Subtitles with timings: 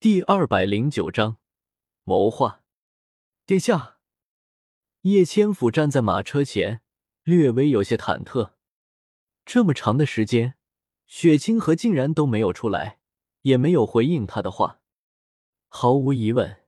[0.00, 1.36] 第二百零九章
[2.04, 2.64] 谋划。
[3.44, 3.98] 殿下，
[5.02, 6.80] 叶千府站在马车前，
[7.22, 8.54] 略微有些忐忑。
[9.44, 10.54] 这么长的时间，
[11.04, 13.00] 雪清河竟然都没有出来，
[13.42, 14.80] 也没有回应他的话。
[15.68, 16.62] 毫无疑问，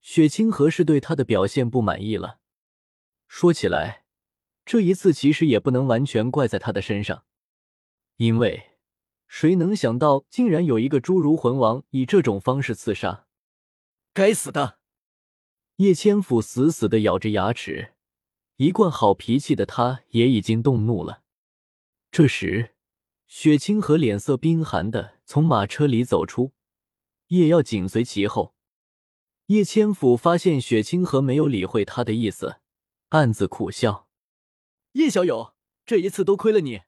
[0.00, 2.40] 雪清河是对他的表现不满意了。
[3.28, 4.06] 说起来，
[4.64, 7.26] 这一次其实也不能完全怪在他的身上，
[8.16, 8.69] 因为。
[9.32, 13.28] 谁能想到，竟然有一个侏儒魂王以这种方式刺杀？
[14.12, 14.80] 该死的！
[15.76, 17.94] 叶千府死死的咬着牙齿，
[18.56, 21.22] 一贯好脾气的他也已经动怒了。
[22.10, 22.74] 这时，
[23.28, 26.52] 雪清河脸色冰寒的从马车里走出，
[27.28, 28.56] 叶耀紧随其后。
[29.46, 32.56] 叶千府发现雪清河没有理会他的意思，
[33.10, 34.08] 暗自苦笑
[34.94, 35.54] ：“叶小友，
[35.86, 36.80] 这一次多亏了你，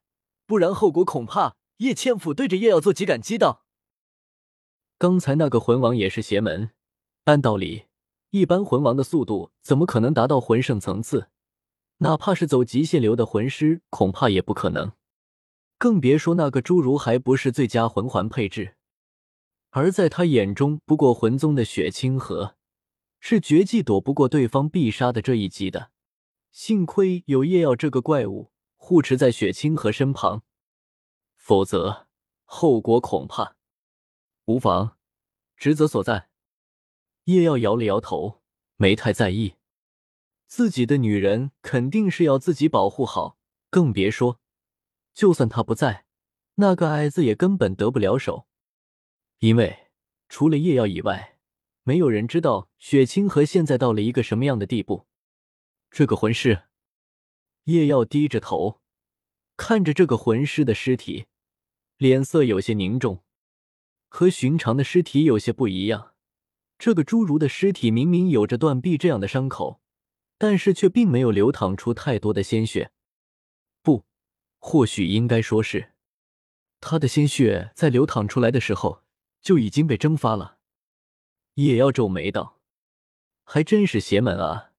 [0.45, 3.65] 不然后果恐怕……”叶千府对着叶耀做几杆击道
[4.99, 6.71] ：“刚才那个魂王也是邪门，
[7.25, 7.85] 按道理，
[8.29, 11.29] 一般魂王的速度怎么可能达到魂圣层次？
[11.97, 14.91] 哪怕是走极限流的魂师，恐怕也不可能。
[15.77, 18.75] 更别说那个侏儒还不是最佳魂环配置。
[19.71, 22.55] 而在他眼中，不过魂宗的雪清河
[23.19, 25.89] 是绝技躲不过对方必杀的这一击的。
[26.51, 30.43] 幸亏有叶耀这个怪物护持在雪清河身旁。”
[31.43, 32.07] 否则，
[32.45, 33.57] 后果恐怕
[34.45, 34.97] 无妨。
[35.57, 36.29] 职责所在，
[37.25, 38.41] 叶耀摇了摇头，
[38.77, 39.55] 没太在意。
[40.47, 43.37] 自己的女人肯定是要自己保护好，
[43.69, 44.39] 更别说，
[45.13, 46.05] 就算他不在，
[46.55, 48.47] 那个矮子也根本得不了手。
[49.39, 49.91] 因为
[50.29, 51.37] 除了叶耀以外，
[51.83, 55.07] 没有人知道雪清河现在到了一个什么样的地步。
[55.91, 56.67] 这个魂师，
[57.65, 58.79] 叶耀低着头，
[59.57, 61.25] 看着这个魂师的尸体。
[62.03, 63.23] 脸色有些凝重，
[64.09, 66.15] 和寻常的尸体有些不一样。
[66.77, 69.79] 这个侏儒的尸体明明有着断臂这样的伤口，
[70.37, 72.91] 但是却并没有流淌出太多的鲜血。
[73.81, 74.03] 不，
[74.57, 75.93] 或许应该说是，
[76.81, 79.03] 他的鲜血在流淌出来的时候
[79.41, 80.57] 就已经被蒸发了。
[81.53, 82.59] 叶妖皱眉道
[83.45, 84.73] ：“还真是邪门啊！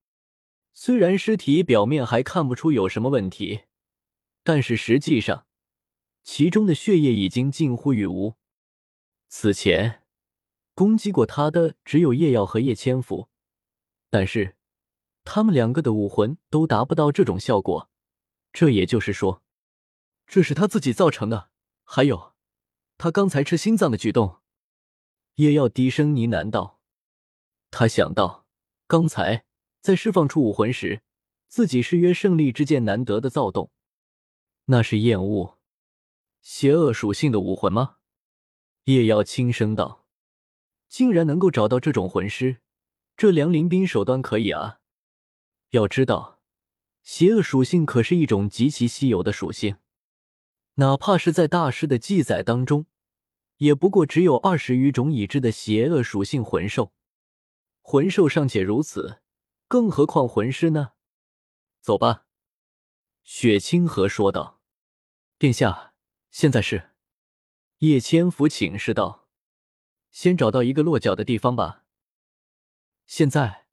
[0.75, 3.63] 虽然尸体表面还看不出有什么问题，
[4.43, 5.44] 但是实际上……”
[6.25, 8.35] 其中的血液已经近乎于无。
[9.29, 10.03] 此前
[10.75, 13.29] 攻击过他的只有叶耀和叶千福，
[14.09, 14.57] 但是
[15.23, 17.91] 他们两个的武魂都达不到这种效果。
[18.53, 19.43] 这也就是说，
[20.27, 21.51] 这是他自己造成的。
[21.85, 22.33] 还有，
[22.97, 24.39] 他刚才吃心脏的举动。
[25.35, 26.81] 叶耀低声呢喃道
[27.71, 28.47] ：“他想到
[28.87, 29.45] 刚才
[29.81, 31.03] 在释放出武魂时，
[31.49, 33.71] 自己誓约胜利之剑难得的躁动，
[34.67, 35.59] 那是厌恶。”
[36.45, 37.97] 邪恶属性的武魂吗？
[38.85, 40.05] 叶耀轻声道
[40.91, 42.61] ：“竟然能够找到这种魂师，
[43.17, 44.81] 这梁林斌手段可以啊！
[45.71, 46.43] 要知道，
[47.03, 49.79] 邪恶属性可是一种极其稀有的属性，
[50.75, 52.85] 哪怕是在大师的记载当中，
[53.57, 56.93] 也不过只有二十余种已知的邪恶属性魂兽。
[57.81, 59.23] 魂兽尚且如此，
[59.67, 60.91] 更何况魂师呢？”
[61.81, 62.27] 走吧，
[63.23, 64.61] 雪清河说道
[65.39, 65.93] ：“殿下。”
[66.35, 66.91] 现在是，
[67.79, 69.29] 叶千福请示道
[70.11, 71.85] ：“先找到一个落脚的地方吧。
[73.07, 73.67] 现在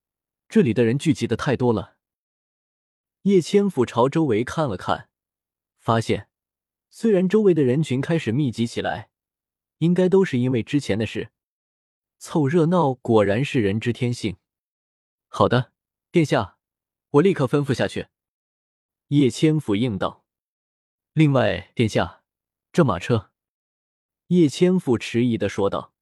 [0.47, 1.97] 这里的人聚集的太多了。”
[3.23, 5.09] 叶千福朝周围看了看，
[5.79, 6.29] 发现
[6.91, 9.09] 虽然周围的人群开始密集起来，
[9.79, 11.31] 应该都是因为之前的事，
[12.19, 14.37] 凑热闹果然是人之天性。
[15.27, 15.73] 好的，
[16.11, 16.59] 殿下，
[17.09, 18.09] 我立刻吩咐下去。”
[19.09, 20.27] 叶千福应道。
[21.13, 22.19] “另外，殿下。”
[22.73, 23.31] 这马车，
[24.27, 25.93] 叶千富迟疑的说道：“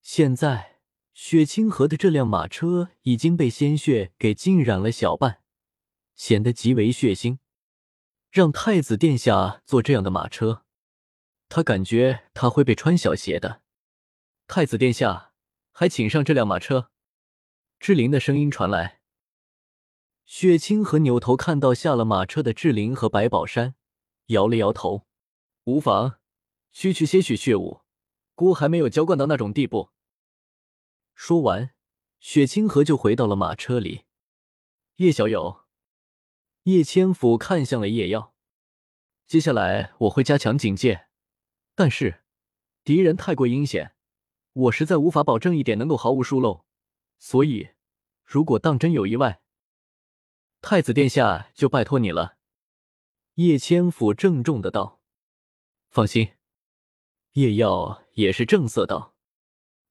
[0.00, 0.80] 现在
[1.12, 5.42] 雪清河的这辆马车已经被鲜血给浸染了小半，
[6.14, 7.40] 显得极为血腥。
[8.30, 10.64] 让太子殿下坐这样的马车，
[11.50, 13.60] 他感觉他会被穿小鞋的。
[14.46, 15.34] 太子殿下，
[15.72, 16.90] 还请上这辆马车。”
[17.78, 19.00] 志玲的声音传来。
[20.24, 23.74] 雪清河扭头看到下了马车的志玲和白宝山，
[24.28, 25.06] 摇了摇头。
[25.64, 26.18] 无妨，
[26.72, 27.82] 区区些许血雾，
[28.34, 29.90] 姑还没有浇灌到那种地步。
[31.14, 31.72] 说完，
[32.18, 34.04] 雪清河就回到了马车里。
[34.96, 35.60] 叶小友，
[36.64, 38.34] 叶千府看向了叶耀。
[39.28, 41.06] 接下来我会加强警戒，
[41.76, 42.24] 但是
[42.82, 43.94] 敌人太过阴险，
[44.52, 46.64] 我实在无法保证一点能够毫无疏漏。
[47.20, 47.68] 所以，
[48.24, 49.42] 如果当真有意外，
[50.60, 52.36] 太子殿下就拜托你了。
[53.34, 55.01] 叶千府郑重的道。
[55.92, 56.30] 放心，
[57.32, 59.14] 叶耀也是正色道：“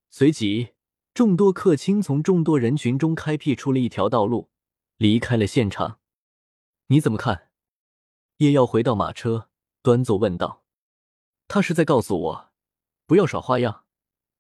[0.10, 0.70] 随即，
[1.14, 4.50] 众多客卿从众多人群中开辟出了一条道路，
[4.98, 6.00] 离开了现场。
[6.88, 7.52] 你怎么看？
[8.38, 9.50] 叶耀回到马车，
[9.84, 10.64] 端坐问道
[11.48, 12.50] ：“他是在告诉我，
[13.06, 13.86] 不要耍花样，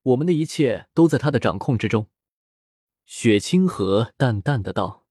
[0.01, 2.07] 我们的一切都在他的掌控之中。”
[3.05, 5.05] 雪清河淡淡的道：“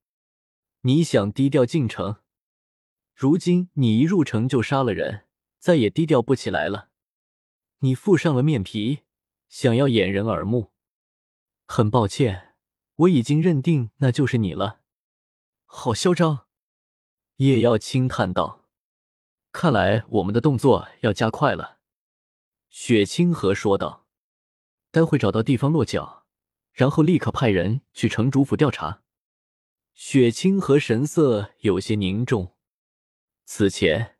[0.82, 2.16] 你想低调进城？
[3.14, 5.28] 如今你一入城就杀了人，
[5.60, 6.88] 再也低调不起来了。
[7.78, 9.04] 你附上了面皮，
[9.48, 10.72] 想要掩人耳目。
[11.66, 12.56] 很抱歉，
[12.96, 14.80] 我已经认定那就是你了。
[15.66, 16.46] 好嚣张！”
[17.36, 18.64] 叶耀轻叹道
[19.52, 21.78] ：“看来我们的动作要加快了。”
[22.68, 24.08] 雪清河说道
[24.90, 26.26] ：“待会找到地方落脚。”
[26.72, 29.02] 然后立刻派人去城主府调查。
[29.92, 32.56] 雪清河神色有些凝重。
[33.44, 34.16] 此前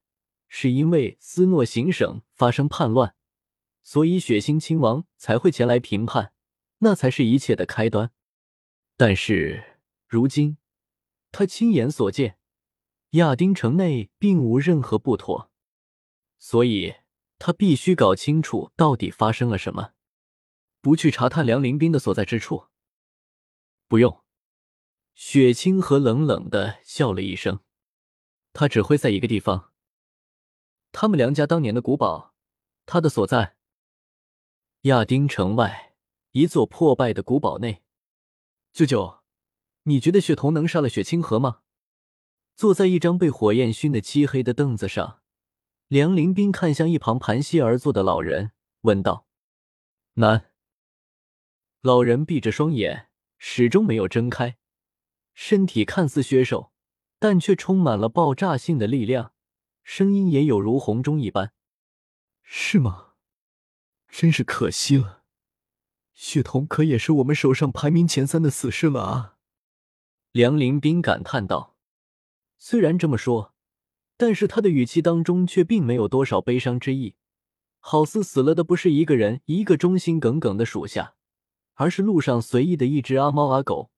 [0.53, 3.15] 是因为斯诺行省发生叛乱，
[3.85, 6.35] 所以血腥亲王才会前来评判，
[6.79, 8.11] 那才是一切的开端。
[8.97, 10.59] 但是如今
[11.31, 12.37] 他亲眼所见，
[13.11, 15.53] 亚丁城内并无任何不妥，
[16.39, 16.97] 所以
[17.39, 19.93] 他必须搞清楚到底发生了什么。
[20.81, 22.67] 不去查探梁林斌的所在之处？
[23.87, 24.25] 不用。
[25.15, 27.61] 雪清河冷冷的笑了一声。
[28.53, 29.70] 他只会在一个地方。
[30.93, 32.35] 他们梁家当年的古堡，
[32.87, 33.57] 他的所在。
[34.83, 35.95] 亚丁城外
[36.33, 37.83] 一座破败的古堡内。
[38.73, 39.21] 舅舅，
[39.85, 41.61] 你觉得血童能杀了雪清河吗？
[42.55, 45.21] 坐在一张被火焰熏得漆黑的凳子上，
[45.89, 48.53] 梁林斌看向一旁盘膝而坐的老人，
[48.83, 49.27] 问道
[50.15, 50.53] ：“难。”
[51.81, 53.09] 老人闭着双眼，
[53.39, 54.59] 始终没有睁开，
[55.33, 56.73] 身体看似削瘦，
[57.19, 59.33] 但却充满了爆炸性的力量，
[59.93, 61.53] 声音也有如洪钟一般。
[62.45, 63.15] 是吗？
[64.09, 65.25] 真是可惜了，
[66.15, 69.37] 血童可也是我们手上排名前三的死士了啊！
[70.31, 71.77] 梁林斌感叹道。
[72.57, 73.53] 虽然这么说，
[74.17, 77.17] 但是他的语气当中却并没有多少悲伤之意，
[77.81, 81.17] 好似死了的不是一个人，一个忠心耿耿的属下。
[81.75, 83.91] 而是路上随意的一只阿猫阿狗，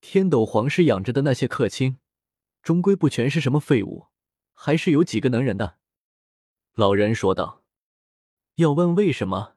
[0.00, 1.98] 天斗皇室养着的那些客卿，
[2.64, 4.08] 终归不全是什么废物，
[4.54, 5.76] 还是有几个能人的。
[6.74, 7.62] 老人说道
[8.56, 9.56] ：“要问为什么，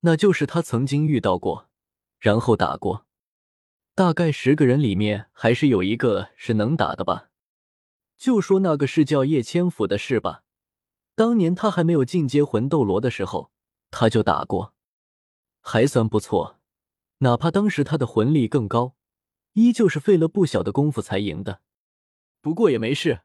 [0.00, 1.70] 那就是他曾经遇到过，
[2.18, 3.06] 然后打过。
[3.94, 7.30] 大概十个人里面，还是有一个是能打的吧。
[8.16, 10.44] 就说那个是叫叶千府的事吧，
[11.14, 13.50] 当年他还没有进阶魂斗罗的时候，
[13.90, 14.74] 他就打过，
[15.60, 16.58] 还算不错。”
[17.18, 18.96] 哪怕当时他的魂力更高，
[19.52, 21.60] 依旧是费了不小的功夫才赢的。
[22.40, 23.20] 不过也没事，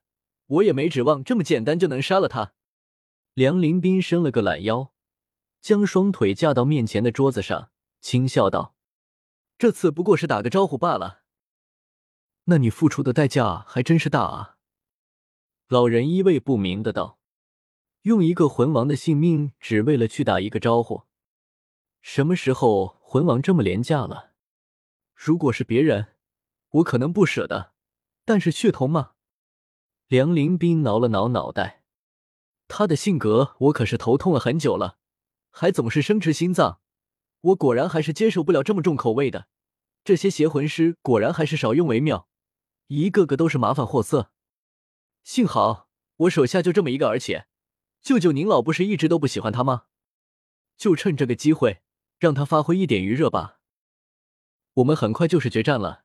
[0.47, 2.53] 我也没指望这么简单就能杀了他。
[3.33, 4.91] 梁林斌伸了个懒腰，
[5.61, 7.71] 将双腿架到面前的桌子上，
[8.01, 8.75] 轻笑道
[9.57, 11.23] ：“这次不过是打个招呼罢了。”
[12.45, 14.57] 那你付出的代价还真是大啊！
[15.67, 17.19] 老人意味不明的道
[18.03, 21.03] ：“用一个魂王的性命，只为了去打一个招呼，
[22.01, 24.33] 什么时候？”魂王这么廉价了，
[25.15, 26.07] 如果是别人，
[26.71, 27.71] 我可能不舍得。
[28.25, 29.13] 但是血童嘛，
[30.07, 31.83] 梁林斌挠了挠脑袋，
[32.69, 34.97] 他的性格我可是头痛了很久了，
[35.51, 36.79] 还总是生吃心脏。
[37.41, 39.47] 我果然还是接受不了这么重口味的。
[40.05, 42.29] 这些邪魂师果然还是少用为妙，
[42.87, 44.31] 一个个都是麻烦货色。
[45.23, 47.47] 幸好我手下就这么一个，而且
[48.01, 49.87] 舅舅您老不是一直都不喜欢他吗？
[50.77, 51.81] 就趁这个机会。
[52.19, 53.59] 让他发挥一点余热吧。
[54.73, 56.03] 我们很快就是决战了，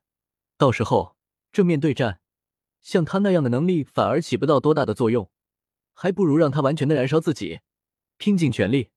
[0.59, 1.17] 到时候
[1.51, 2.21] 正面对战，
[2.83, 5.31] 像他那样的能力反而起不到多大的作用，
[5.93, 7.61] 还不如让他完全的燃烧自己，
[8.17, 8.91] 拼尽全力。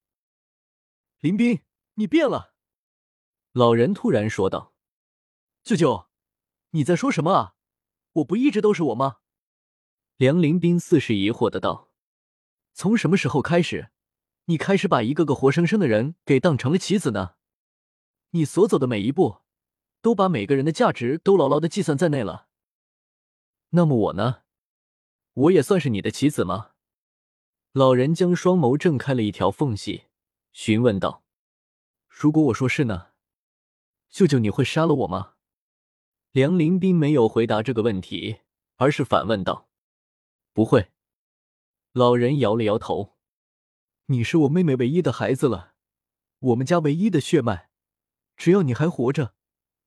[1.21, 1.61] 林斌，
[1.95, 2.55] 你变了！
[3.53, 4.75] 老人突然说道
[5.65, 6.09] ：“舅舅，
[6.73, 7.55] 你在说什么啊？
[8.13, 9.17] 我不一直都是我吗？”
[10.19, 11.91] 梁林斌似是疑惑的道
[12.75, 13.91] ：“从什么时候开始？”
[14.49, 17.35] 你开始把一个个活生生的人给当成了棋子呢？
[18.31, 19.39] 你所走的每一步，
[20.01, 22.47] 都把每个人的价值都牢牢的计算在内了。
[23.71, 24.43] 那么我呢？
[25.35, 26.73] 我也算是你的棋子吗？
[27.73, 30.05] 老人将双眸挣开了一条缝隙，
[30.53, 31.25] 询问道
[32.09, 33.09] ：“如果我说是呢？
[34.09, 35.35] 舅舅，你会杀了我吗？”
[36.33, 38.41] 梁林斌没有回答这个问题，
[38.77, 39.69] 而是反问道
[40.55, 40.91] ：“不会。”
[41.93, 43.17] 老人摇了摇头。
[44.07, 45.75] 你是我妹妹唯一的孩子了，
[46.39, 47.71] 我们家唯一的血脉，
[48.37, 49.35] 只要你还活着，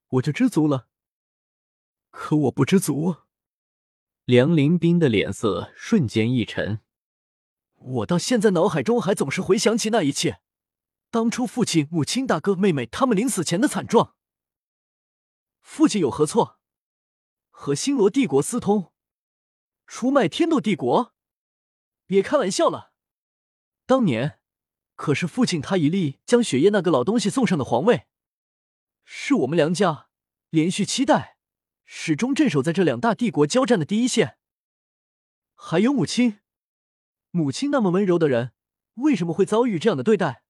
[0.09, 0.89] 我就知足了。
[2.11, 3.28] 可我不知足。
[4.29, 6.81] 梁林斌的脸色瞬间一沉。
[7.77, 10.39] 我到现在脑海中还总是回想起那一切，
[11.09, 14.13] 当初父亲、母亲、大哥、妹妹他们临死前的惨状，
[15.61, 16.59] 父亲有何错？
[17.49, 18.93] 和星罗帝国私通，
[19.87, 21.15] 出卖天斗帝国？
[22.05, 22.93] 别开玩笑了！
[23.87, 24.39] 当年
[24.93, 28.05] 可是父亲他一力将雪夜那个老东西送上的皇位，
[29.03, 30.09] 是我们梁家
[30.51, 31.38] 连续七代
[31.91, 34.37] 始终镇守在这两大帝国交战的第一线。
[35.55, 36.39] 还有母亲，
[37.31, 38.53] 母亲那么温柔的人，
[38.93, 40.43] 为什么会遭遇这样的对待？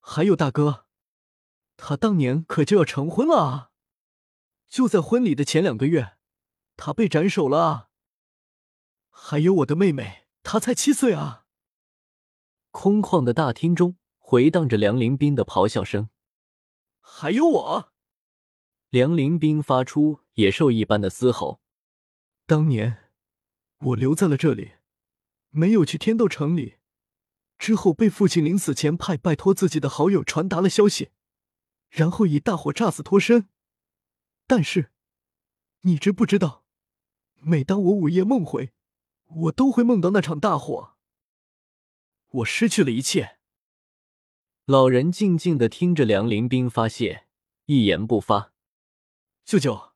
[0.00, 0.86] 还有大哥，
[1.76, 3.70] 他当年可就要成婚了啊！
[4.66, 6.16] 就在婚礼的前两个月，
[6.74, 7.90] 他被斩首了啊！
[9.10, 11.44] 还有我的妹妹，她才七岁啊！
[12.70, 16.08] 空旷的大厅中回荡着梁林斌的咆哮声。
[16.98, 17.93] 还有我，
[18.94, 21.60] 梁林斌发出野兽一般的嘶吼。
[22.46, 23.10] 当年
[23.80, 24.74] 我留在了这里，
[25.50, 26.76] 没有去天斗城里。
[27.58, 31.10] 之后被父亲临死前派拜托自己的好友传达了消息，
[31.90, 33.48] 然后以大火炸死脱身。
[34.46, 34.92] 但是，
[35.80, 36.64] 你知不知道，
[37.40, 38.70] 每当我午夜梦回，
[39.24, 40.94] 我都会梦到那场大火。
[42.28, 43.38] 我失去了一切。
[44.66, 47.26] 老人静静的听着梁林斌发泄，
[47.64, 48.53] 一言不发。
[49.44, 49.92] 舅舅，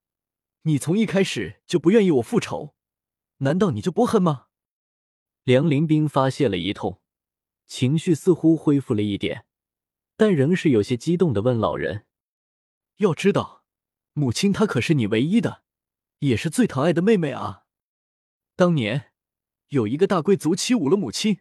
[0.63, 2.75] 你从一开始就不愿意我复仇，
[3.39, 4.49] 难道你就不恨吗？
[5.45, 7.01] 梁林斌发泄了一通。
[7.67, 9.47] 情绪似乎恢复了一点，
[10.17, 12.07] 但仍是有些激动的问老人
[12.97, 13.65] ：“要知道，
[14.13, 15.63] 母亲她可是你唯一的，
[16.21, 17.65] 也是最疼爱的妹妹啊！
[18.55, 19.13] 当年
[19.69, 21.41] 有一个大贵族欺侮了母亲，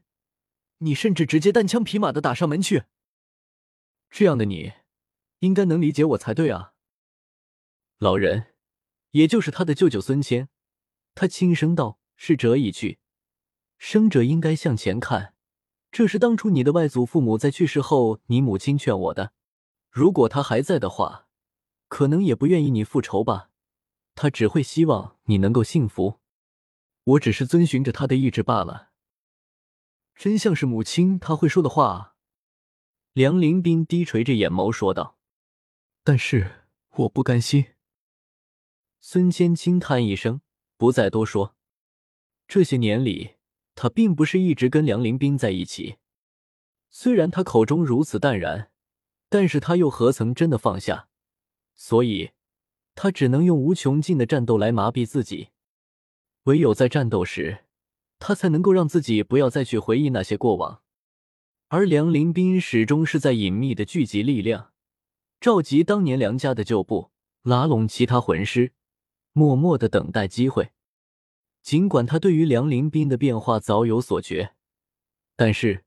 [0.78, 2.84] 你甚至直接单枪匹马的打上门去。
[4.10, 4.74] 这样的你，
[5.40, 6.74] 应该能理解我才对啊。”
[8.00, 8.54] 老人，
[9.12, 10.50] 也就是他的舅舅孙谦，
[11.16, 13.00] 他轻声道：“逝者已去，
[13.80, 15.34] 生者应该向前看。”
[15.90, 19.34] 这是当初你的外祖父母在去世后，你母亲劝我的。
[19.90, 21.28] 如果他还在的话，
[21.88, 23.50] 可能也不愿意你复仇吧。
[24.14, 26.20] 他只会希望你能够幸福。
[27.04, 28.92] 我只是遵循着他的意志罢了。
[30.14, 32.16] 真像是母亲他会说的话。
[33.14, 35.18] 梁林斌低垂着眼眸说道
[36.04, 37.66] ：“但是我不甘心。”
[39.00, 40.42] 孙谦轻叹一声，
[40.78, 41.56] 不再多说。
[42.48, 43.36] 这些年里。
[43.80, 45.98] 他并不是一直跟梁林斌在一起，
[46.90, 48.72] 虽然他口中如此淡然，
[49.30, 51.10] 但是他又何曾真的放下？
[51.76, 52.32] 所以，
[52.96, 55.50] 他只能用无穷尽的战斗来麻痹自己。
[56.46, 57.66] 唯有在战斗时，
[58.18, 60.82] 他才能够让自己不要再去回忆那些过往。
[61.68, 64.72] 而梁林斌始终是在隐秘的聚集力量，
[65.40, 67.12] 召集当年梁家的旧部，
[67.44, 68.72] 拉拢其他魂师，
[69.38, 70.72] 默默的等待机会。
[71.62, 74.56] 尽管他对于梁林斌的变化早有所觉，
[75.36, 75.86] 但是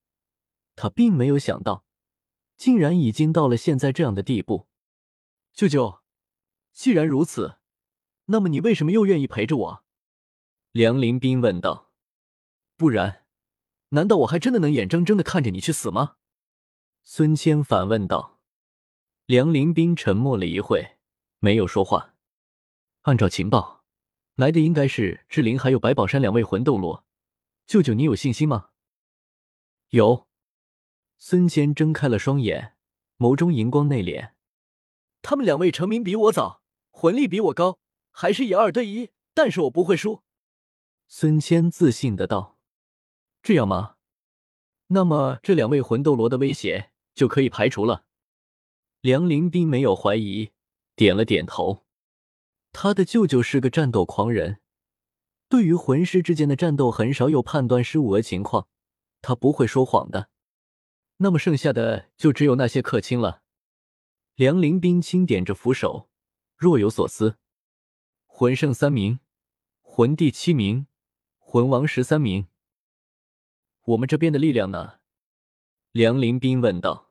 [0.77, 1.85] 他并没有想到，
[2.57, 4.69] 竟然已经到了现在这样的地步。
[5.53, 5.99] 舅舅，
[6.73, 7.57] 既然如此，
[8.27, 9.85] 那么你为什么又愿意陪着我？
[10.71, 11.91] 梁林斌问道。
[12.77, 13.25] 不然，
[13.89, 16.19] 难道我还真的能眼睁睁的看着你去死吗？
[17.03, 18.39] 孙谦反问道。
[19.27, 20.99] 梁林斌沉默了一会，
[21.41, 22.15] 没有说话。
[23.03, 23.85] 按照情报。
[24.37, 27.05] 来的应该是志玲还有白宝山两位魂斗罗，
[27.67, 28.71] 舅舅，你有信心吗？
[29.91, 30.27] 有。
[31.19, 32.75] 孙谦睁开了双眼，
[33.19, 34.33] 眸中银光内敛。
[35.21, 37.79] 他们两位成名比我早，魂力比我高，
[38.11, 40.23] 还是以二对一，但是我不会输。
[41.07, 42.59] 孙谦自信的道
[43.43, 43.97] ：“这样吗？
[44.87, 48.07] 那么这两位魂斗罗的威胁就可以排除了。”
[49.03, 50.53] 梁林斌没有怀疑，
[50.97, 51.85] 点了点头。
[52.73, 54.61] 他的舅舅是个战斗狂人，
[55.49, 58.69] 对于魂师之间的战斗很少有判断失误的情况，
[59.21, 60.31] 他不会说谎的。
[61.19, 63.43] 那么剩下的就只有那些客卿了。
[64.37, 66.09] 梁林斌轻点着扶手，
[66.57, 67.37] 若有所思。
[68.27, 69.21] 魂圣三名，
[69.83, 70.87] 魂帝七名，
[71.39, 72.47] 魂王十三名。
[73.83, 75.01] 我们这边的力量呢？
[75.93, 77.11] 梁林斌问道。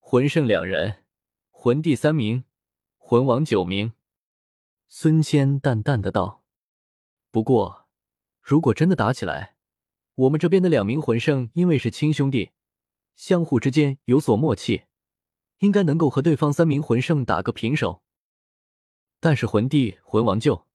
[0.00, 1.04] 魂圣两人，
[1.50, 2.44] 魂帝三名，
[2.98, 3.94] 魂王九名。
[4.96, 6.44] 孙谦淡淡的道
[7.32, 7.88] ：“不过，
[8.40, 9.56] 如果真的打起来，
[10.14, 12.52] 我们这边的两名魂圣因为是亲兄弟，
[13.16, 14.84] 相互之间有所默契，
[15.58, 18.04] 应该能够和对方三名魂圣打个平手。
[19.18, 20.68] 但是魂帝、魂王就……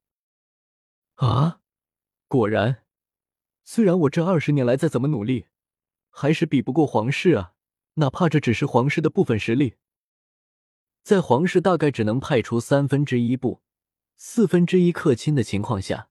[1.15, 1.61] 啊，
[2.27, 2.83] 果然，
[3.63, 5.45] 虽然我这二十年来再怎么努力，
[6.09, 7.53] 还是比不过皇室啊！
[7.93, 9.77] 哪怕这只是皇室的部分实力，
[11.03, 13.61] 在皇室大概只能派出三分之一部。”
[14.21, 16.09] 四分之一克亲的情况下，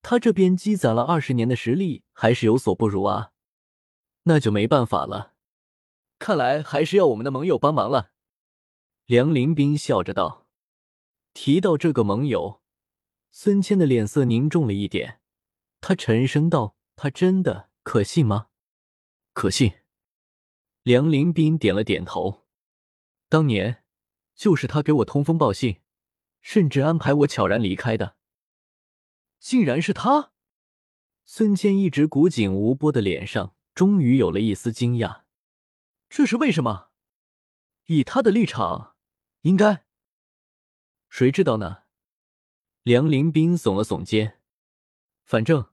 [0.00, 3.32] 他这边积攒了二十年的实力还是有所不如啊，
[4.22, 5.34] 那就没办法了。
[6.20, 8.12] 看来还是要我们的盟友帮忙了。
[9.06, 10.46] 梁林斌笑着道。
[11.34, 12.62] 提到这个盟友，
[13.32, 15.20] 孙谦的脸色凝重了一点，
[15.80, 18.46] 他沉声道：“他真的可信吗？”
[19.34, 19.72] 可信。
[20.84, 22.46] 梁林斌点了点头。
[23.28, 23.82] 当年
[24.36, 25.80] 就是他给我通风报信，
[26.42, 28.16] 甚至安排我悄然离开的。
[29.40, 30.32] 竟然是他！
[31.24, 35.22] 孙谦一直古井无波的脸上终于有了一丝惊讶。
[36.10, 36.90] 这是为什么？
[37.86, 38.96] 以他的立场，
[39.42, 39.84] 应该……
[41.08, 41.84] 谁知道呢？
[42.82, 44.40] 梁林斌耸了耸肩。
[45.24, 45.70] 反正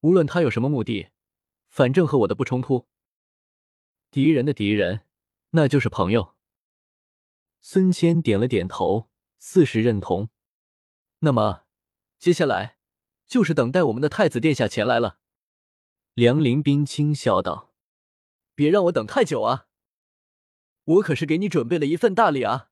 [0.00, 1.10] 无论他有什么目的，
[1.68, 2.88] 反正和我的不冲突。
[4.10, 5.02] 敌人的敌人，
[5.50, 6.34] 那就是朋友。
[7.60, 10.30] 孙谦点了点头，四是认同。
[11.20, 11.64] 那么，
[12.18, 12.78] 接下来
[13.26, 15.18] 就是等待我们的太子殿下前来了。
[16.14, 17.72] 梁林斌轻笑道
[18.54, 19.66] ：“别让我等太久啊！
[20.84, 22.70] 我可是给你准备了一份大礼啊！”